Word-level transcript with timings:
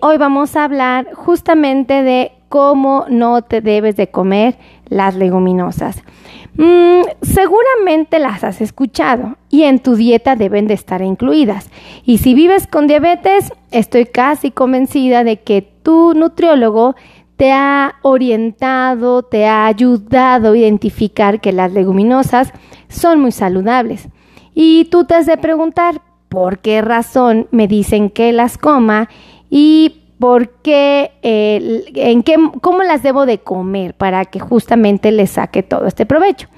hoy 0.00 0.18
vamos 0.18 0.56
a 0.56 0.64
hablar 0.64 1.08
justamente 1.14 2.02
de 2.02 2.32
cómo 2.48 3.06
no 3.08 3.42
te 3.42 3.60
debes 3.60 3.96
de 3.96 4.10
comer 4.10 4.56
las 4.88 5.14
leguminosas. 5.14 6.02
Mm, 6.56 7.02
seguramente 7.22 8.18
las 8.18 8.42
has 8.42 8.60
escuchado 8.60 9.36
y 9.48 9.62
en 9.62 9.78
tu 9.78 9.94
dieta 9.94 10.36
deben 10.36 10.66
de 10.66 10.74
estar 10.74 11.00
incluidas. 11.00 11.70
Y 12.04 12.18
si 12.18 12.34
vives 12.34 12.66
con 12.66 12.86
diabetes, 12.86 13.52
estoy 13.70 14.06
casi 14.06 14.50
convencida 14.50 15.22
de 15.22 15.40
que 15.40 15.62
tu 15.62 16.12
nutriólogo 16.14 16.96
te 17.36 17.52
ha 17.52 17.94
orientado, 18.02 19.22
te 19.22 19.46
ha 19.46 19.66
ayudado 19.66 20.52
a 20.52 20.56
identificar 20.58 21.40
que 21.40 21.52
las 21.52 21.72
leguminosas 21.72 22.52
son 22.88 23.20
muy 23.20 23.32
saludables. 23.32 24.08
Y 24.54 24.86
tú 24.86 25.04
te 25.04 25.14
has 25.14 25.26
de 25.26 25.38
preguntar 25.38 26.02
por 26.28 26.58
qué 26.58 26.82
razón 26.82 27.48
me 27.50 27.66
dicen 27.66 28.10
que 28.10 28.32
las 28.32 28.58
coma 28.58 29.08
y 29.50 29.96
por 30.18 30.50
qué, 30.62 31.12
en 31.22 32.22
qué, 32.22 32.36
cómo 32.60 32.82
las 32.82 33.02
debo 33.02 33.26
de 33.26 33.38
comer 33.38 33.94
para 33.94 34.24
que 34.24 34.38
justamente 34.38 35.12
les 35.12 35.30
saque 35.30 35.62
todo 35.62 35.86
este 35.86 36.06
provecho. 36.06 36.48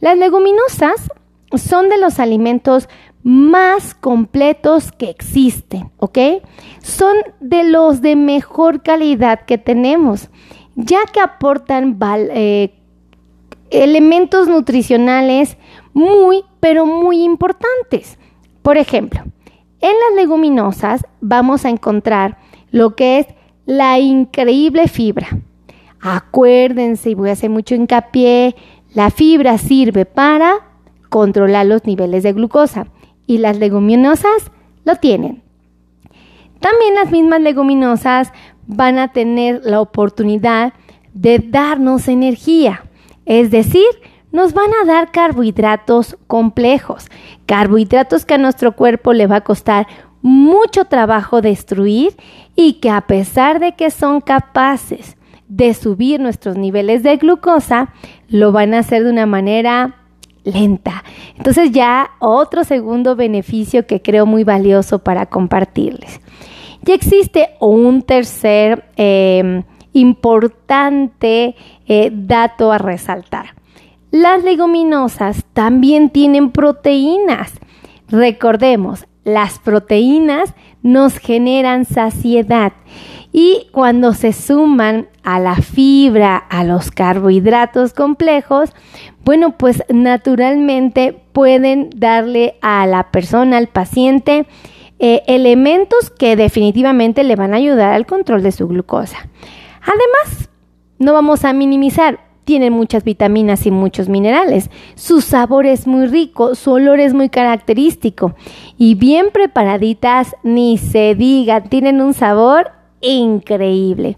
Las 0.00 0.16
leguminosas 0.16 1.08
son 1.54 1.88
de 1.88 1.98
los 1.98 2.18
alimentos 2.18 2.88
más 3.22 3.94
completos 3.94 4.90
que 4.92 5.10
existen, 5.10 5.90
¿ok? 5.98 6.18
Son 6.80 7.16
de 7.40 7.64
los 7.64 8.02
de 8.02 8.16
mejor 8.16 8.82
calidad 8.82 9.42
que 9.42 9.58
tenemos, 9.58 10.28
ya 10.74 11.00
que 11.12 11.20
aportan 11.20 11.98
eh, 12.34 12.74
elementos 13.70 14.48
nutricionales 14.48 15.56
muy, 15.92 16.44
pero 16.60 16.86
muy 16.86 17.22
importantes. 17.22 18.18
Por 18.62 18.76
ejemplo, 18.76 19.22
en 19.82 19.90
las 19.90 20.16
leguminosas 20.16 21.04
vamos 21.20 21.64
a 21.64 21.68
encontrar 21.68 22.38
lo 22.70 22.96
que 22.96 23.18
es 23.18 23.26
la 23.66 23.98
increíble 23.98 24.88
fibra. 24.88 25.28
Acuérdense, 26.00 27.10
y 27.10 27.14
voy 27.14 27.28
a 27.28 27.32
hacer 27.32 27.50
mucho 27.50 27.74
hincapié, 27.74 28.56
la 28.94 29.10
fibra 29.10 29.58
sirve 29.58 30.06
para 30.06 30.54
controlar 31.10 31.66
los 31.66 31.84
niveles 31.84 32.22
de 32.22 32.32
glucosa 32.32 32.86
y 33.26 33.38
las 33.38 33.58
leguminosas 33.58 34.50
lo 34.84 34.96
tienen. 34.96 35.42
También 36.60 36.94
las 36.94 37.10
mismas 37.10 37.40
leguminosas 37.40 38.32
van 38.66 38.98
a 38.98 39.12
tener 39.12 39.60
la 39.64 39.80
oportunidad 39.80 40.72
de 41.12 41.38
darnos 41.38 42.08
energía, 42.08 42.84
es 43.26 43.50
decir, 43.50 43.86
nos 44.32 44.54
van 44.54 44.70
a 44.82 44.86
dar 44.86 45.12
carbohidratos 45.12 46.16
complejos, 46.26 47.06
carbohidratos 47.46 48.24
que 48.24 48.34
a 48.34 48.38
nuestro 48.38 48.72
cuerpo 48.72 49.12
le 49.12 49.26
va 49.26 49.36
a 49.36 49.44
costar 49.44 49.86
mucho 50.22 50.86
trabajo 50.86 51.42
destruir 51.42 52.16
y 52.56 52.74
que 52.74 52.90
a 52.90 53.02
pesar 53.02 53.60
de 53.60 53.72
que 53.72 53.90
son 53.90 54.20
capaces 54.20 55.16
de 55.48 55.74
subir 55.74 56.18
nuestros 56.18 56.56
niveles 56.56 57.02
de 57.02 57.16
glucosa, 57.16 57.92
lo 58.28 58.52
van 58.52 58.72
a 58.72 58.78
hacer 58.78 59.04
de 59.04 59.10
una 59.10 59.26
manera 59.26 59.96
lenta. 60.44 61.04
Entonces 61.36 61.72
ya 61.72 62.12
otro 62.18 62.64
segundo 62.64 63.16
beneficio 63.16 63.86
que 63.86 64.00
creo 64.00 64.26
muy 64.26 64.44
valioso 64.44 65.00
para 65.00 65.26
compartirles. 65.26 66.20
Ya 66.82 66.94
existe 66.94 67.50
un 67.60 68.02
tercer 68.02 68.84
em, 68.96 69.62
importante 69.92 71.54
eh, 71.86 72.10
dato 72.12 72.72
a 72.72 72.78
resaltar. 72.78 73.54
Las 74.12 74.44
leguminosas 74.44 75.42
también 75.54 76.10
tienen 76.10 76.50
proteínas. 76.50 77.54
Recordemos, 78.08 79.06
las 79.24 79.58
proteínas 79.58 80.52
nos 80.82 81.16
generan 81.16 81.86
saciedad 81.86 82.74
y 83.32 83.68
cuando 83.72 84.12
se 84.12 84.34
suman 84.34 85.08
a 85.22 85.40
la 85.40 85.56
fibra, 85.56 86.36
a 86.36 86.62
los 86.62 86.90
carbohidratos 86.90 87.94
complejos, 87.94 88.74
bueno, 89.24 89.56
pues 89.56 89.82
naturalmente 89.88 91.18
pueden 91.32 91.88
darle 91.96 92.56
a 92.60 92.86
la 92.86 93.10
persona, 93.10 93.56
al 93.56 93.68
paciente, 93.68 94.46
eh, 94.98 95.22
elementos 95.26 96.10
que 96.10 96.36
definitivamente 96.36 97.24
le 97.24 97.34
van 97.34 97.54
a 97.54 97.56
ayudar 97.56 97.94
al 97.94 98.04
control 98.04 98.42
de 98.42 98.52
su 98.52 98.68
glucosa. 98.68 99.26
Además, 99.80 100.50
no 100.98 101.14
vamos 101.14 101.46
a 101.46 101.54
minimizar, 101.54 102.20
tienen 102.44 102.72
muchas 102.72 103.04
vitaminas 103.04 103.66
y 103.66 103.70
muchos 103.70 104.08
minerales. 104.08 104.70
Su 104.94 105.20
sabor 105.20 105.66
es 105.66 105.86
muy 105.86 106.06
rico, 106.06 106.54
su 106.54 106.72
olor 106.72 107.00
es 107.00 107.14
muy 107.14 107.28
característico 107.28 108.34
y 108.78 108.94
bien 108.94 109.30
preparaditas, 109.32 110.34
ni 110.42 110.78
se 110.78 111.14
diga, 111.14 111.62
tienen 111.62 112.00
un 112.00 112.14
sabor 112.14 112.72
increíble. 113.00 114.16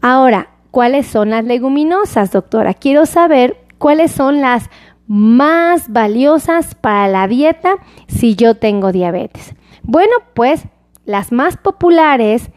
Ahora, 0.00 0.50
¿cuáles 0.70 1.06
son 1.06 1.30
las 1.30 1.44
leguminosas, 1.44 2.30
doctora? 2.30 2.74
Quiero 2.74 3.06
saber 3.06 3.56
cuáles 3.78 4.12
son 4.12 4.40
las 4.40 4.70
más 5.06 5.90
valiosas 5.90 6.74
para 6.74 7.08
la 7.08 7.26
dieta 7.28 7.76
si 8.06 8.34
yo 8.34 8.56
tengo 8.56 8.92
diabetes. 8.92 9.54
Bueno, 9.82 10.12
pues 10.34 10.64
las 11.06 11.32
más 11.32 11.56
populares 11.56 12.50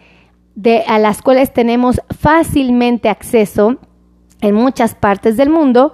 de, 0.56 0.84
a 0.86 1.00
las 1.00 1.22
cuales 1.22 1.54
tenemos 1.54 2.02
fácilmente 2.20 3.08
acceso 3.08 3.78
en 4.42 4.56
muchas 4.56 4.96
partes 4.96 5.38
del 5.38 5.50
mundo, 5.50 5.94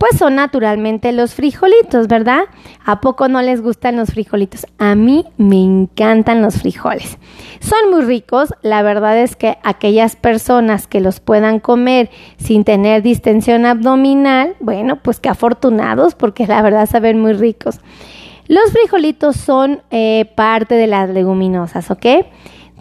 pues 0.00 0.16
son 0.18 0.36
naturalmente 0.36 1.12
los 1.12 1.34
frijolitos, 1.34 2.08
¿verdad? 2.08 2.44
¿A 2.86 3.02
poco 3.02 3.28
no 3.28 3.42
les 3.42 3.60
gustan 3.60 3.96
los 3.96 4.12
frijolitos? 4.12 4.66
A 4.78 4.94
mí 4.94 5.26
me 5.36 5.62
encantan 5.62 6.40
los 6.40 6.54
frijoles. 6.54 7.18
Son 7.60 7.90
muy 7.90 8.00
ricos, 8.00 8.54
la 8.62 8.80
verdad 8.80 9.18
es 9.18 9.36
que 9.36 9.58
aquellas 9.62 10.16
personas 10.16 10.86
que 10.86 11.02
los 11.02 11.20
puedan 11.20 11.60
comer 11.60 12.08
sin 12.38 12.64
tener 12.64 13.02
distensión 13.02 13.66
abdominal, 13.66 14.56
bueno, 14.60 15.02
pues 15.02 15.20
qué 15.20 15.28
afortunados 15.28 16.14
porque 16.14 16.46
la 16.46 16.62
verdad 16.62 16.88
saben 16.88 17.20
muy 17.20 17.34
ricos. 17.34 17.80
Los 18.48 18.72
frijolitos 18.72 19.36
son 19.36 19.82
eh, 19.90 20.32
parte 20.34 20.76
de 20.76 20.86
las 20.86 21.10
leguminosas, 21.10 21.90
¿ok? 21.90 22.06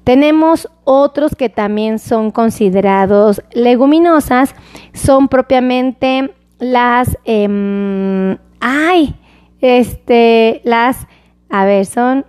Tenemos 0.10 0.68
otros 0.86 1.36
que 1.36 1.50
también 1.50 2.00
son 2.00 2.32
considerados 2.32 3.44
leguminosas, 3.52 4.56
son 4.92 5.28
propiamente 5.28 6.34
las, 6.58 7.16
em, 7.26 8.36
ay, 8.60 9.14
este, 9.62 10.62
las, 10.64 11.06
a 11.48 11.64
ver, 11.66 11.86
son 11.86 12.26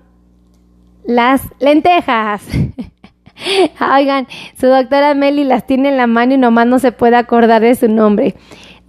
las 1.07 1.41
lentejas. 1.59 2.43
Oigan, 3.97 4.29
su 4.61 4.67
doctora 4.67 5.15
Meli 5.15 5.45
las 5.45 5.67
tiene 5.67 5.89
en 5.89 5.97
la 5.97 6.07
mano 6.07 6.35
y 6.35 6.37
nomás 6.37 6.67
no 6.67 6.81
se 6.81 6.93
puede 6.93 7.17
acordar 7.17 7.63
de 7.63 7.75
su 7.77 7.89
nombre. 7.89 8.35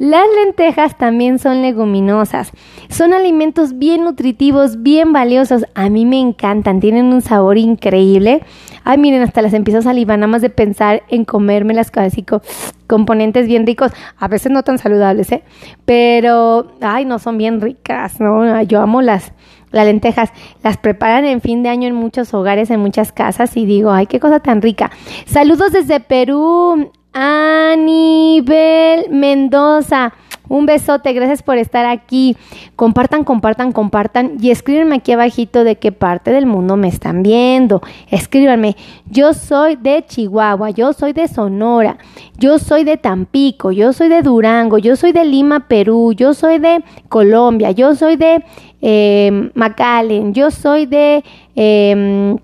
Las 0.01 0.25
lentejas 0.43 0.97
también 0.97 1.37
son 1.37 1.61
leguminosas. 1.61 2.53
Son 2.89 3.13
alimentos 3.13 3.77
bien 3.77 4.03
nutritivos, 4.03 4.81
bien 4.81 5.13
valiosos. 5.13 5.67
A 5.75 5.89
mí 5.89 6.07
me 6.07 6.19
encantan, 6.19 6.79
tienen 6.79 7.13
un 7.13 7.21
sabor 7.21 7.59
increíble. 7.59 8.41
Ay, 8.83 8.97
miren, 8.97 9.21
hasta 9.21 9.43
las 9.43 9.53
empiezo 9.53 9.77
a 9.77 9.83
salivar 9.83 10.17
nada 10.17 10.25
más 10.25 10.41
de 10.41 10.49
pensar 10.49 11.03
en 11.09 11.23
comerme 11.23 11.75
las 11.75 11.95
así 11.95 12.23
con 12.23 12.41
componentes 12.87 13.45
bien 13.45 13.67
ricos. 13.67 13.91
A 14.17 14.27
veces 14.27 14.51
no 14.51 14.63
tan 14.63 14.79
saludables, 14.79 15.31
¿eh? 15.31 15.43
Pero, 15.85 16.71
ay, 16.81 17.05
no 17.05 17.19
son 17.19 17.37
bien 17.37 17.61
ricas, 17.61 18.19
¿no? 18.19 18.59
Yo 18.63 18.81
amo 18.81 19.03
las, 19.03 19.33
las 19.69 19.85
lentejas. 19.85 20.31
Las 20.63 20.77
preparan 20.77 21.25
en 21.25 21.41
fin 21.41 21.61
de 21.61 21.69
año 21.69 21.87
en 21.87 21.93
muchos 21.93 22.33
hogares, 22.33 22.71
en 22.71 22.79
muchas 22.79 23.11
casas 23.11 23.55
y 23.55 23.67
digo, 23.67 23.91
ay, 23.91 24.07
qué 24.07 24.19
cosa 24.19 24.39
tan 24.39 24.63
rica. 24.63 24.89
Saludos 25.27 25.73
desde 25.73 25.99
Perú. 25.99 26.91
Anibel 27.13 29.09
Mendoza. 29.09 30.13
Un 30.51 30.65
besote, 30.65 31.13
gracias 31.13 31.43
por 31.43 31.57
estar 31.57 31.85
aquí. 31.85 32.35
Compartan, 32.75 33.23
compartan, 33.23 33.71
compartan 33.71 34.35
y 34.41 34.51
escríbanme 34.51 34.97
aquí 34.97 35.13
abajito 35.13 35.63
de 35.63 35.77
qué 35.77 35.93
parte 35.93 36.31
del 36.31 36.45
mundo 36.45 36.75
me 36.75 36.89
están 36.89 37.23
viendo. 37.23 37.81
Escríbanme, 38.09 38.75
yo 39.09 39.33
soy 39.33 39.77
de 39.77 40.03
Chihuahua, 40.05 40.71
yo 40.71 40.91
soy 40.91 41.13
de 41.13 41.29
Sonora, 41.29 41.97
yo 42.37 42.59
soy 42.59 42.83
de 42.83 42.97
Tampico, 42.97 43.71
yo 43.71 43.93
soy 43.93 44.09
de 44.09 44.21
Durango, 44.21 44.77
yo 44.77 44.97
soy 44.97 45.13
de 45.13 45.23
Lima, 45.23 45.69
Perú, 45.69 46.11
yo 46.11 46.33
soy 46.33 46.59
de 46.59 46.83
Colombia, 47.07 47.71
yo 47.71 47.95
soy 47.95 48.17
de 48.17 48.43
eh, 48.81 49.51
McAllen, 49.55 50.33
yo 50.33 50.51
soy 50.51 50.85
de... 50.85 51.23
Eh, 51.55 52.35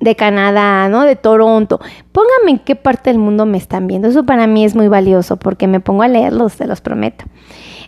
de 0.00 0.16
Canadá, 0.16 0.88
¿no? 0.88 1.02
De 1.02 1.16
Toronto. 1.16 1.80
Pónganme 2.12 2.52
en 2.52 2.58
qué 2.58 2.76
parte 2.76 3.10
del 3.10 3.18
mundo 3.18 3.46
me 3.46 3.58
están 3.58 3.86
viendo. 3.86 4.08
Eso 4.08 4.24
para 4.24 4.46
mí 4.46 4.64
es 4.64 4.74
muy 4.74 4.88
valioso 4.88 5.36
porque 5.36 5.66
me 5.66 5.80
pongo 5.80 6.02
a 6.02 6.08
leerlos, 6.08 6.54
se 6.54 6.66
los 6.66 6.80
prometo. 6.80 7.24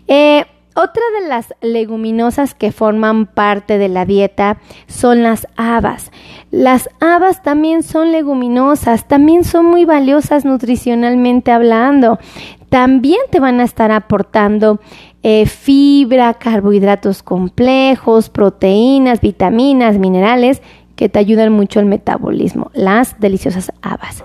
Eh, 0.06 0.44
otra 0.80 1.02
de 1.20 1.26
las 1.26 1.54
leguminosas 1.60 2.54
que 2.54 2.70
forman 2.70 3.26
parte 3.26 3.78
de 3.78 3.88
la 3.88 4.04
dieta 4.04 4.58
son 4.86 5.24
las 5.24 5.48
habas. 5.56 6.12
Las 6.52 6.88
habas 7.00 7.42
también 7.42 7.82
son 7.82 8.12
leguminosas, 8.12 9.08
también 9.08 9.42
son 9.42 9.66
muy 9.66 9.84
valiosas 9.84 10.44
nutricionalmente 10.44 11.50
hablando. 11.50 12.20
También 12.68 13.18
te 13.32 13.40
van 13.40 13.58
a 13.58 13.64
estar 13.64 13.90
aportando 13.90 14.78
eh, 15.24 15.46
fibra, 15.46 16.34
carbohidratos 16.34 17.24
complejos, 17.24 18.30
proteínas, 18.30 19.20
vitaminas, 19.20 19.98
minerales 19.98 20.62
que 20.98 21.08
te 21.08 21.20
ayudan 21.20 21.52
mucho 21.52 21.78
el 21.78 21.86
metabolismo, 21.86 22.72
las 22.74 23.20
deliciosas 23.20 23.70
habas. 23.82 24.24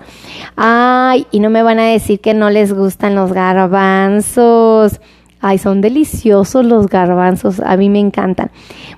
Ay, 0.56 1.24
y 1.30 1.38
no 1.38 1.48
me 1.48 1.62
van 1.62 1.78
a 1.78 1.84
decir 1.84 2.18
que 2.18 2.34
no 2.34 2.50
les 2.50 2.72
gustan 2.72 3.14
los 3.14 3.32
garbanzos. 3.32 5.00
Ay, 5.40 5.58
son 5.58 5.80
deliciosos 5.80 6.66
los 6.66 6.88
garbanzos, 6.88 7.60
a 7.60 7.76
mí 7.76 7.88
me 7.88 8.00
encantan. 8.00 8.50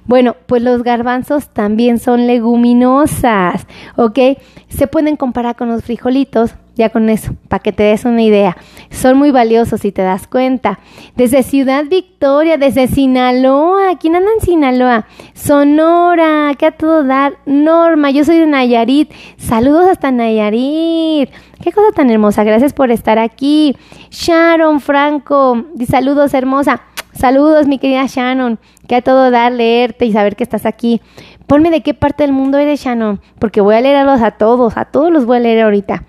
Bueno, 0.06 0.36
pues 0.46 0.62
los 0.62 0.84
garbanzos 0.84 1.50
también 1.50 1.98
son 1.98 2.26
leguminosas, 2.26 3.66
¿ok? 3.96 4.20
Se 4.68 4.86
pueden 4.86 5.16
comparar 5.16 5.54
con 5.54 5.68
los 5.68 5.84
frijolitos, 5.84 6.54
ya 6.76 6.90
con 6.90 7.08
eso, 7.08 7.34
para 7.48 7.62
que 7.62 7.72
te 7.72 7.82
des 7.82 8.04
una 8.04 8.22
idea. 8.22 8.56
Son 8.90 9.16
muy 9.16 9.30
valiosos 9.30 9.80
si 9.80 9.92
te 9.92 10.02
das 10.02 10.26
cuenta. 10.26 10.78
Desde 11.16 11.42
Ciudad 11.42 11.86
Victoria, 11.86 12.58
desde 12.58 12.86
Sinaloa. 12.86 13.96
¿Quién 13.98 14.14
anda 14.14 14.28
en 14.38 14.44
Sinaloa? 14.44 15.06
Sonora, 15.32 16.52
que 16.58 16.66
a 16.66 16.72
todo 16.72 17.02
dar. 17.02 17.38
Norma, 17.46 18.10
yo 18.10 18.24
soy 18.24 18.38
de 18.38 18.46
Nayarit. 18.46 19.10
Saludos 19.38 19.88
hasta 19.90 20.10
Nayarit. 20.10 21.30
Qué 21.62 21.72
cosa 21.72 21.92
tan 21.94 22.10
hermosa. 22.10 22.44
Gracias 22.44 22.74
por 22.74 22.90
estar 22.90 23.18
aquí. 23.18 23.74
Sharon 24.10 24.80
Franco, 24.80 25.64
saludos 25.88 26.34
hermosa. 26.34 26.82
Saludos, 27.14 27.66
mi 27.66 27.78
querida 27.78 28.04
Shannon. 28.06 28.58
Que 28.86 28.96
a 28.96 29.02
todo 29.02 29.30
dar, 29.30 29.50
leerte 29.50 30.04
y 30.04 30.12
saber 30.12 30.36
que 30.36 30.44
estás 30.44 30.66
aquí. 30.66 31.00
Ponme 31.46 31.70
de 31.70 31.80
qué 31.80 31.94
parte 31.94 32.24
del 32.24 32.32
mundo 32.32 32.58
eres, 32.58 32.80
Shannon, 32.80 33.20
porque 33.38 33.60
voy 33.62 33.76
a 33.76 33.80
leerlos 33.80 34.20
a 34.20 34.32
todos, 34.32 34.76
a 34.76 34.84
todos 34.84 35.10
los 35.10 35.24
voy 35.24 35.38
a 35.38 35.40
leer 35.40 35.62
ahorita. 35.62 36.04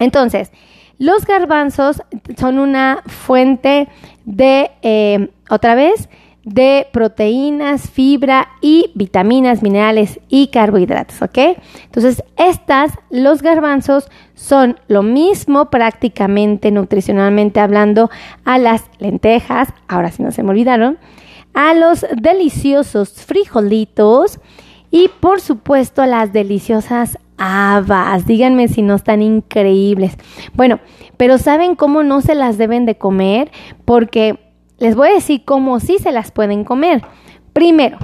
Entonces, 0.00 0.50
los 0.98 1.24
garbanzos 1.24 2.02
son 2.36 2.58
una 2.58 3.02
fuente 3.06 3.88
de, 4.24 4.72
eh, 4.82 5.30
otra 5.48 5.76
vez, 5.76 6.08
de 6.44 6.86
proteínas, 6.92 7.90
fibra 7.90 8.48
y 8.60 8.90
vitaminas, 8.94 9.62
minerales 9.62 10.20
y 10.28 10.48
carbohidratos, 10.48 11.20
¿ok? 11.22 11.38
Entonces, 11.84 12.24
estas, 12.36 12.92
los 13.10 13.42
garbanzos, 13.42 14.10
son 14.34 14.80
lo 14.88 15.02
mismo 15.02 15.70
prácticamente 15.70 16.70
nutricionalmente 16.70 17.60
hablando 17.60 18.10
a 18.44 18.58
las 18.58 18.84
lentejas, 18.98 19.68
ahora 19.86 20.10
sí 20.10 20.22
no 20.22 20.32
se 20.32 20.42
me 20.42 20.50
olvidaron, 20.50 20.98
a 21.52 21.74
los 21.74 22.06
deliciosos 22.16 23.12
frijolitos 23.24 24.40
y 24.90 25.08
por 25.20 25.40
supuesto 25.40 26.04
las 26.06 26.32
deliciosas 26.32 27.18
habas. 27.36 28.26
Díganme 28.26 28.68
si 28.68 28.82
no 28.82 28.94
están 28.94 29.22
increíbles. 29.22 30.16
Bueno, 30.54 30.80
pero 31.16 31.38
¿saben 31.38 31.74
cómo 31.74 32.02
no 32.02 32.20
se 32.20 32.34
las 32.34 32.58
deben 32.58 32.86
de 32.86 32.98
comer? 32.98 33.50
Porque 33.84 34.38
les 34.78 34.94
voy 34.94 35.08
a 35.08 35.14
decir 35.14 35.44
cómo 35.44 35.80
sí 35.80 35.98
se 35.98 36.12
las 36.12 36.30
pueden 36.30 36.64
comer. 36.64 37.02
Primero, 37.52 37.98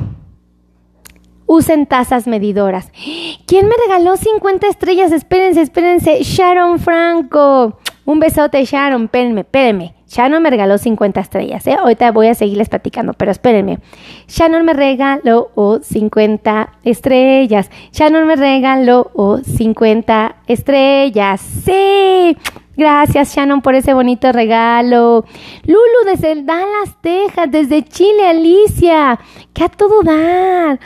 usen 1.47 1.87
tazas 1.87 2.27
medidoras. 2.27 2.93
¿Quién 3.47 3.67
me 3.67 3.75
regaló 3.87 4.17
50 4.17 4.67
estrellas? 4.69 5.13
Espérense, 5.13 5.63
espérense. 5.63 6.23
Sharon 6.23 6.79
Franco. 6.79 7.79
Un 8.07 8.21
besote, 8.21 8.65
Sharon. 8.65 9.05
Espérenme, 9.05 9.41
espérenme. 9.43 9.95
Shannon 10.09 10.41
me 10.41 10.51
regaló 10.51 10.79
50 10.79 11.21
estrellas. 11.21 11.67
¿eh? 11.67 11.75
Ahorita 11.75 12.13
voy 12.13 12.29
a 12.29 12.35
seguirles 12.35 12.69
platicando, 12.69 13.13
pero 13.13 13.33
espérenme. 13.33 13.81
Shannon 14.29 14.65
me 14.65 14.73
regaló 14.73 15.51
50 15.83 16.71
estrellas. 16.85 17.71
Shannon 17.93 18.27
me 18.27 18.37
regaló 18.37 19.11
50 19.45 20.37
estrellas. 20.47 21.41
Sí. 21.41 22.37
Gracias, 22.77 23.35
Shannon, 23.35 23.63
por 23.63 23.75
ese 23.75 23.95
bonito 23.95 24.31
regalo. 24.33 25.25
Lulu 25.65 25.79
desde 26.05 26.43
Dallas, 26.43 26.95
Texas, 27.01 27.51
desde 27.51 27.83
Chile, 27.83 28.29
Alicia. 28.29 29.19
Que 29.55 29.65
a 29.65 29.69
todo 29.69 30.03
dar. 30.03 30.79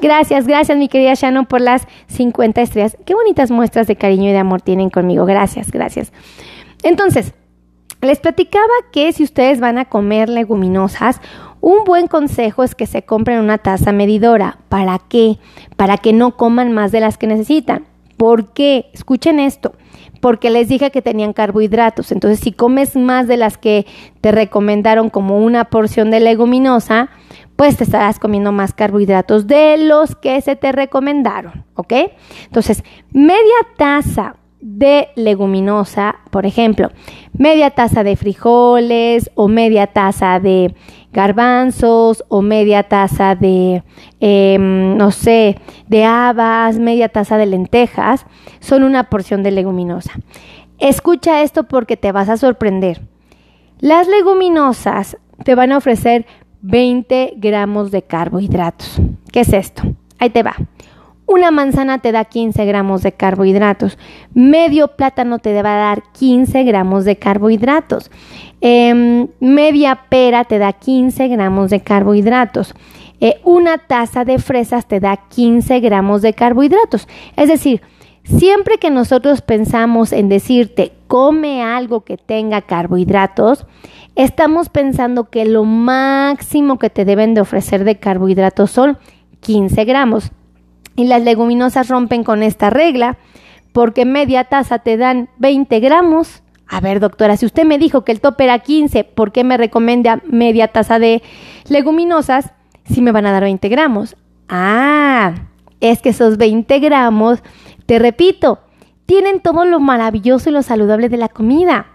Gracias, 0.00 0.46
gracias, 0.46 0.76
mi 0.76 0.88
querida 0.88 1.14
Shannon, 1.14 1.46
por 1.46 1.60
las 1.60 1.86
50 2.08 2.62
estrellas. 2.62 2.96
Qué 3.04 3.14
bonitas 3.14 3.50
muestras 3.50 3.86
de 3.86 3.94
cariño 3.94 4.30
y 4.30 4.32
de 4.32 4.38
amor 4.38 4.62
tienen 4.62 4.90
conmigo. 4.90 5.26
Gracias, 5.26 5.70
gracias. 5.70 6.12
Entonces, 6.84 7.32
les 8.02 8.20
platicaba 8.20 8.64
que 8.92 9.12
si 9.12 9.24
ustedes 9.24 9.58
van 9.58 9.78
a 9.78 9.86
comer 9.86 10.28
leguminosas, 10.28 11.20
un 11.62 11.84
buen 11.84 12.06
consejo 12.08 12.62
es 12.62 12.74
que 12.74 12.86
se 12.86 13.02
compren 13.02 13.40
una 13.40 13.56
taza 13.56 13.90
medidora. 13.90 14.58
¿Para 14.68 14.98
qué? 14.98 15.38
Para 15.76 15.96
que 15.96 16.12
no 16.12 16.36
coman 16.36 16.72
más 16.72 16.92
de 16.92 17.00
las 17.00 17.16
que 17.16 17.26
necesitan. 17.26 17.86
¿Por 18.18 18.52
qué? 18.52 18.90
Escuchen 18.92 19.40
esto. 19.40 19.72
Porque 20.20 20.50
les 20.50 20.68
dije 20.68 20.90
que 20.90 21.00
tenían 21.00 21.32
carbohidratos. 21.32 22.12
Entonces, 22.12 22.40
si 22.40 22.52
comes 22.52 22.96
más 22.96 23.26
de 23.26 23.38
las 23.38 23.56
que 23.56 23.86
te 24.20 24.30
recomendaron 24.30 25.08
como 25.08 25.38
una 25.38 25.64
porción 25.64 26.10
de 26.10 26.20
leguminosa, 26.20 27.08
pues 27.56 27.78
te 27.78 27.84
estarás 27.84 28.18
comiendo 28.18 28.52
más 28.52 28.74
carbohidratos 28.74 29.46
de 29.46 29.78
los 29.78 30.16
que 30.16 30.38
se 30.42 30.56
te 30.56 30.70
recomendaron. 30.72 31.64
¿Ok? 31.74 31.94
Entonces, 32.44 32.84
media 33.10 33.56
taza 33.78 34.36
de 34.64 35.08
leguminosa, 35.14 36.16
por 36.30 36.46
ejemplo, 36.46 36.90
media 37.36 37.68
taza 37.70 38.02
de 38.02 38.16
frijoles 38.16 39.30
o 39.34 39.46
media 39.46 39.88
taza 39.88 40.40
de 40.40 40.74
garbanzos 41.12 42.24
o 42.28 42.40
media 42.40 42.82
taza 42.82 43.34
de, 43.34 43.82
em, 44.20 44.96
no 44.96 45.10
sé, 45.10 45.58
de 45.86 46.06
habas, 46.06 46.78
media 46.78 47.10
taza 47.10 47.36
de 47.36 47.44
lentejas, 47.44 48.24
son 48.60 48.84
una 48.84 49.10
porción 49.10 49.42
de 49.42 49.50
leguminosa. 49.50 50.12
Escucha 50.78 51.42
esto 51.42 51.64
porque 51.64 51.98
te 51.98 52.10
vas 52.10 52.30
a 52.30 52.38
sorprender. 52.38 53.02
Las 53.80 54.08
leguminosas 54.08 55.18
te 55.44 55.54
van 55.54 55.72
a 55.72 55.76
ofrecer 55.76 56.24
20 56.62 57.34
gramos 57.36 57.90
de 57.90 58.00
carbohidratos. 58.00 58.98
¿Qué 59.30 59.40
es 59.40 59.52
esto? 59.52 59.82
Ahí 60.18 60.30
te 60.30 60.42
va. 60.42 60.56
Una 61.26 61.50
manzana 61.50 61.98
te 61.98 62.12
da 62.12 62.24
15 62.24 62.64
gramos 62.66 63.02
de 63.02 63.12
carbohidratos. 63.12 63.98
Medio 64.34 64.88
plátano 64.88 65.38
te 65.38 65.62
va 65.62 65.74
a 65.74 65.88
dar 65.88 66.02
15 66.12 66.64
gramos 66.64 67.06
de 67.06 67.16
carbohidratos. 67.16 68.10
Em, 68.60 69.28
media 69.40 70.00
pera 70.10 70.44
te 70.44 70.58
da 70.58 70.72
15 70.72 71.28
gramos 71.28 71.70
de 71.70 71.80
carbohidratos. 71.80 72.74
Eh, 73.20 73.40
una 73.42 73.78
taza 73.78 74.24
de 74.24 74.38
fresas 74.38 74.86
te 74.86 75.00
da 75.00 75.16
15 75.16 75.80
gramos 75.80 76.20
de 76.20 76.34
carbohidratos. 76.34 77.08
Es 77.36 77.48
decir, 77.48 77.80
siempre 78.24 78.76
que 78.76 78.90
nosotros 78.90 79.40
pensamos 79.40 80.12
en 80.12 80.28
decirte 80.28 80.92
come 81.06 81.62
algo 81.62 82.02
que 82.02 82.18
tenga 82.18 82.60
carbohidratos, 82.60 83.66
estamos 84.14 84.68
pensando 84.68 85.30
que 85.30 85.46
lo 85.46 85.64
máximo 85.64 86.78
que 86.78 86.90
te 86.90 87.06
deben 87.06 87.32
de 87.32 87.40
ofrecer 87.40 87.84
de 87.84 87.96
carbohidratos 87.96 88.70
son 88.70 88.98
15 89.40 89.84
gramos. 89.86 90.30
Y 90.96 91.04
las 91.06 91.22
leguminosas 91.22 91.88
rompen 91.88 92.24
con 92.24 92.42
esta 92.42 92.70
regla 92.70 93.18
porque 93.72 94.04
media 94.04 94.44
taza 94.44 94.78
te 94.78 94.96
dan 94.96 95.28
20 95.38 95.80
gramos. 95.80 96.42
A 96.66 96.80
ver, 96.80 97.00
doctora, 97.00 97.36
si 97.36 97.44
usted 97.44 97.64
me 97.64 97.78
dijo 97.78 98.04
que 98.04 98.12
el 98.12 98.20
tope 98.20 98.44
era 98.44 98.60
15, 98.60 99.04
¿por 99.04 99.32
qué 99.32 99.44
me 99.44 99.56
recomienda 99.56 100.22
media 100.26 100.68
taza 100.68 100.98
de 100.98 101.22
leguminosas 101.68 102.52
si 102.84 103.02
me 103.02 103.12
van 103.12 103.26
a 103.26 103.32
dar 103.32 103.42
20 103.42 103.68
gramos? 103.68 104.16
Ah, 104.48 105.34
es 105.80 106.00
que 106.00 106.10
esos 106.10 106.36
20 106.36 106.78
gramos, 106.78 107.42
te 107.86 107.98
repito, 107.98 108.60
tienen 109.06 109.40
todo 109.40 109.64
lo 109.64 109.80
maravilloso 109.80 110.48
y 110.50 110.52
lo 110.52 110.62
saludable 110.62 111.08
de 111.08 111.16
la 111.16 111.28
comida, 111.28 111.86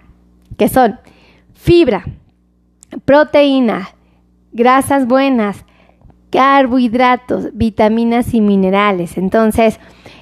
que 0.57 0.67
son 0.69 0.99
fibra, 1.53 2.05
proteína, 3.05 3.89
grasas 4.51 5.07
buenas, 5.07 5.65
carbohidratos, 6.29 7.49
vitaminas 7.53 8.33
y 8.33 8.41
minerales. 8.41 9.17
Entonces, 9.17 9.79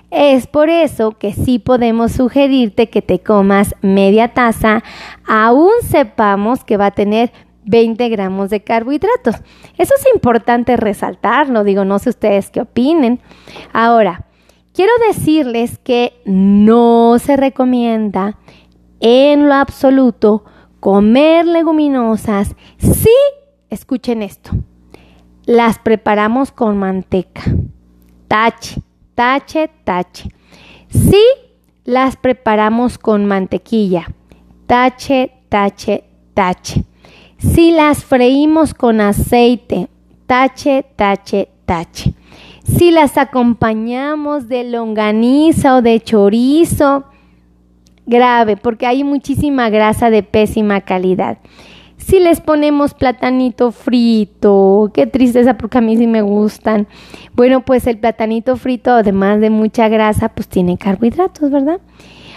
es 0.10 0.48
por 0.48 0.70
eso 0.70 1.12
que 1.12 1.34
sí 1.34 1.60
podemos 1.60 2.14
sugerirte 2.14 2.90
que 2.90 3.02
te 3.02 3.20
comas 3.20 3.76
media 3.82 4.30
taza, 4.34 4.84
aún 5.26 5.72
sepamos 5.84 6.64
que 6.64 6.78
va 6.78 6.88
a 6.88 6.92
tener 6.92 7.32
20 7.66 8.08
gramos 8.10 8.50
de 8.50 8.64
carbohidratos. 8.64 9.36
Eso 9.78 9.94
es 10.00 10.06
importante 10.14 10.78
resaltarlo, 10.78 11.64
digo, 11.64 11.84
no 11.84 12.00
sé 12.00 12.10
ustedes 12.10 12.50
qué 12.50 12.62
opinen. 12.62 13.20
Ahora, 13.74 14.26
quiero 14.74 14.94
decirles 15.08 15.78
que 15.78 16.14
no 16.26 17.20
se 17.20 17.36
recomienda 17.36 18.38
en 19.00 19.48
lo 19.48 19.56
absoluto 19.56 20.46
comer 20.80 21.46
leguminosas 21.46 22.56
si, 22.78 23.12
escuchen 23.70 24.22
esto, 24.22 24.52
las 25.48 25.80
preparamos 25.80 26.51
con 26.51 26.77
manteca. 26.77 27.42
Tache, 28.27 28.82
tache, 29.16 29.70
tache. 29.86 30.30
Si 30.89 31.24
las 31.86 32.18
preparamos 32.18 32.98
con 32.98 33.25
mantequilla. 33.25 34.08
Tache, 34.66 35.32
tache, 35.48 36.04
tache. 36.34 36.84
Si 37.38 37.72
las 37.72 38.04
freímos 38.04 38.74
con 38.74 39.00
aceite. 39.00 39.88
Tache, 40.25 40.86
tache, 40.98 41.48
tache. 41.66 42.13
Si 42.66 42.92
las 42.92 43.18
acompañamos 43.18 44.50
de 44.50 44.66
longaniza 44.66 45.77
o 45.77 45.82
de 45.82 46.01
chorizo, 46.01 47.06
grave, 48.06 48.58
porque 48.58 48.86
hay 48.86 49.06
muchísima 49.06 49.70
grasa 49.70 50.10
de 50.10 50.24
pésima 50.24 50.82
calidad. 50.82 51.38
Si 52.08 52.22
les 52.22 52.40
ponemos 52.40 52.94
platanito 52.94 53.74
frito, 53.74 54.92
qué 54.94 55.08
tristeza 55.08 55.58
porque 55.58 55.80
a 55.80 55.82
mí 55.82 55.98
sí 55.98 56.08
me 56.08 56.22
gustan. 56.22 56.88
Bueno, 57.36 57.66
pues 57.66 57.86
el 57.86 57.98
platanito 57.98 58.56
frito, 58.56 58.92
además 58.92 59.42
de 59.42 59.50
mucha 59.50 59.90
grasa, 59.90 60.30
pues 60.30 60.48
tiene 60.48 60.78
carbohidratos, 60.78 61.52
¿verdad? 61.52 61.82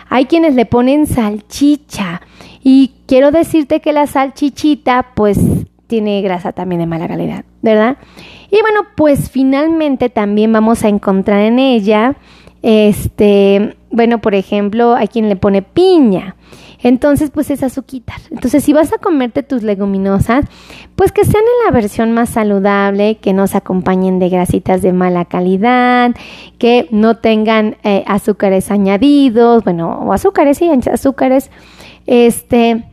Hay 0.09 0.25
quienes 0.25 0.57
le 0.57 0.67
ponen 0.67 1.07
salchicha 1.07 2.21
y 2.65 2.95
quiero 3.07 3.31
decirte 3.31 3.79
que 3.79 3.93
la 3.93 4.09
salchichita 4.09 5.11
pues 5.15 5.39
tiene 5.87 6.21
grasa 6.21 6.51
también 6.51 6.81
de 6.81 6.87
mala 6.87 7.07
calidad, 7.07 7.45
¿verdad? 7.63 7.97
Y 8.51 8.61
bueno, 8.63 8.89
pues 8.97 9.31
finalmente 9.31 10.09
también 10.09 10.53
vamos 10.53 10.83
a 10.83 10.89
encontrar 10.89 11.43
en 11.43 11.61
ella, 11.61 12.17
este, 12.63 13.77
bueno, 13.93 14.21
por 14.21 14.35
ejemplo, 14.35 14.97
hay 14.97 15.07
quien 15.07 15.29
le 15.29 15.37
pone 15.37 15.63
piña. 15.63 16.35
Entonces, 16.83 17.31
pues 17.31 17.51
es 17.51 17.63
azúcar. 17.63 18.21
Entonces, 18.31 18.65
si 18.65 18.73
vas 18.73 18.93
a 18.93 18.99
comerte 18.99 19.43
tus 19.43 19.63
leguminosas, 19.63 20.47
pues 20.97 21.13
que 21.13 21.25
sean 21.25 21.43
en 21.43 21.67
la 21.67 21.73
versión 21.73 22.13
más 22.13 22.31
saludable, 22.31 23.19
que 23.19 23.33
no 23.33 23.47
se 23.47 23.59
acompañen 23.59 24.19
de 24.19 24.29
grasitas 24.29 24.83
de 24.83 24.93
mala 24.93 25.25
calidad, 25.25 26.15
que 26.59 26.89
no 26.91 27.17
tengan 27.17 27.77
eh, 27.83 28.05
azúcares 28.07 28.71
añadidos, 28.71 29.65
bueno, 29.65 30.01
o 30.01 30.13
azúcares, 30.13 30.61
y 30.63 30.71
azúcares, 30.71 31.51
este, 32.07 32.85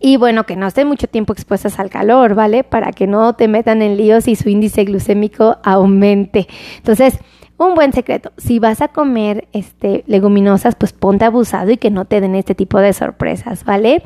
y 0.00 0.16
bueno, 0.16 0.44
que 0.44 0.56
no 0.56 0.66
estén 0.66 0.88
mucho 0.88 1.06
tiempo 1.06 1.32
expuestas 1.32 1.78
al 1.78 1.88
calor, 1.88 2.34
¿vale? 2.34 2.64
Para 2.64 2.90
que 2.90 3.06
no 3.06 3.34
te 3.34 3.46
metan 3.46 3.82
en 3.82 3.96
líos 3.96 4.26
y 4.26 4.34
su 4.34 4.48
índice 4.48 4.84
glucémico 4.84 5.58
aumente. 5.62 6.48
Entonces, 6.78 7.18
un 7.66 7.74
buen 7.74 7.92
secreto, 7.92 8.32
si 8.36 8.58
vas 8.58 8.80
a 8.80 8.88
comer 8.88 9.48
este, 9.52 10.04
leguminosas, 10.06 10.74
pues 10.74 10.92
ponte 10.92 11.24
abusado 11.24 11.70
y 11.70 11.76
que 11.76 11.90
no 11.90 12.04
te 12.04 12.20
den 12.20 12.34
este 12.34 12.54
tipo 12.54 12.78
de 12.78 12.92
sorpresas, 12.92 13.64
¿vale? 13.64 14.02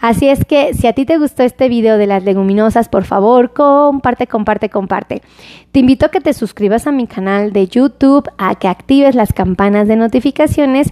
Así 0.00 0.28
es 0.28 0.44
que 0.44 0.74
si 0.74 0.86
a 0.86 0.92
ti 0.92 1.04
te 1.04 1.18
gustó 1.18 1.42
este 1.42 1.68
video 1.68 1.98
de 1.98 2.06
las 2.06 2.24
leguminosas, 2.24 2.88
por 2.88 3.04
favor, 3.04 3.52
comparte, 3.52 4.26
comparte, 4.26 4.68
comparte. 4.68 5.22
Te 5.72 5.80
invito 5.80 6.06
a 6.06 6.10
que 6.10 6.20
te 6.20 6.32
suscribas 6.32 6.86
a 6.86 6.92
mi 6.92 7.06
canal 7.06 7.52
de 7.52 7.68
YouTube, 7.68 8.28
a 8.38 8.54
que 8.54 8.68
actives 8.68 9.14
las 9.14 9.32
campanas 9.32 9.88
de 9.88 9.96
notificaciones 9.96 10.88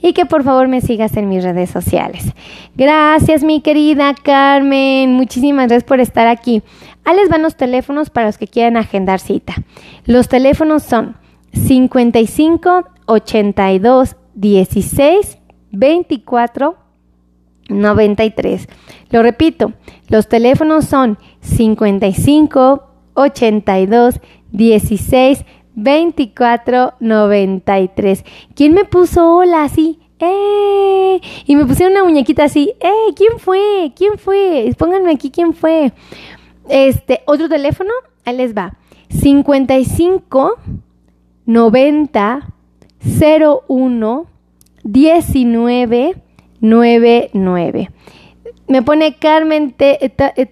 y 0.00 0.12
que 0.12 0.26
por 0.26 0.42
favor 0.42 0.68
me 0.68 0.80
sigas 0.80 1.16
en 1.16 1.28
mis 1.28 1.44
redes 1.44 1.70
sociales. 1.70 2.32
Gracias, 2.74 3.44
mi 3.44 3.60
querida 3.60 4.14
Carmen. 4.22 5.12
Muchísimas 5.12 5.68
gracias 5.68 5.84
por 5.84 6.00
estar 6.00 6.26
aquí. 6.26 6.62
Ahí 7.04 7.16
les 7.16 7.28
van 7.28 7.42
los 7.42 7.56
teléfonos 7.56 8.10
para 8.10 8.26
los 8.26 8.38
que 8.38 8.48
quieran 8.48 8.76
agendar 8.76 9.20
cita. 9.20 9.54
Los 10.04 10.28
teléfonos 10.28 10.82
son 10.82 11.16
55 11.52 12.84
82 13.06 14.16
16 14.34 15.38
24 15.70 16.76
93. 17.68 18.68
Lo 19.10 19.22
repito, 19.22 19.72
los 20.08 20.28
teléfonos 20.28 20.86
son 20.86 21.18
55 21.40 22.82
82 23.14 24.20
16 24.52 25.44
24 25.74 26.94
93. 27.00 28.24
¿Quién 28.54 28.74
me 28.74 28.84
puso 28.84 29.36
hola 29.36 29.64
así? 29.64 29.98
¡Eh! 30.18 31.20
Y 31.46 31.56
me 31.56 31.66
pusieron 31.66 31.94
una 31.94 32.04
muñequita 32.04 32.44
así. 32.44 32.74
¡Eh! 32.80 33.12
¿Quién 33.16 33.38
fue? 33.38 33.92
¿Quién 33.96 34.18
fue? 34.18 34.72
Pónganme 34.78 35.12
aquí 35.12 35.30
quién 35.30 35.52
fue. 35.52 35.92
Este, 36.68 37.22
otro 37.26 37.48
teléfono, 37.48 37.90
ahí 38.24 38.36
les 38.36 38.54
va. 38.56 38.76
55 39.08 40.58
90 41.46 42.48
01 43.68 44.26
19 44.84 46.16
99. 46.60 47.90
Me 48.68 48.82
pone 48.82 49.16
Carmen 49.16 49.74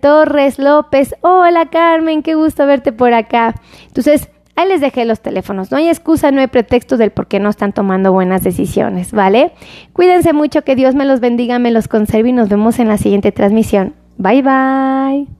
Torres 0.00 0.58
López. 0.58 1.14
Hola 1.22 1.66
Carmen, 1.70 2.22
qué 2.22 2.34
gusto 2.34 2.66
verte 2.66 2.92
por 2.92 3.14
acá. 3.14 3.54
Entonces, 3.86 4.28
ahí 4.56 4.68
les 4.68 4.80
dejé 4.80 5.04
los 5.04 5.20
teléfonos. 5.20 5.70
No 5.70 5.78
hay 5.78 5.88
excusa, 5.88 6.30
no 6.30 6.40
hay 6.40 6.48
pretexto 6.48 6.96
del 6.96 7.12
por 7.12 7.28
qué 7.28 7.38
no 7.38 7.48
están 7.48 7.72
tomando 7.72 8.12
buenas 8.12 8.42
decisiones, 8.42 9.12
¿vale? 9.12 9.52
Cuídense 9.92 10.32
mucho, 10.32 10.62
que 10.62 10.76
Dios 10.76 10.94
me 10.94 11.06
los 11.06 11.20
bendiga, 11.20 11.58
me 11.58 11.70
los 11.70 11.88
conserve 11.88 12.30
y 12.30 12.32
nos 12.32 12.48
vemos 12.48 12.78
en 12.78 12.88
la 12.88 12.98
siguiente 12.98 13.32
transmisión. 13.32 13.94
Bye 14.18 14.42
bye. 14.42 15.39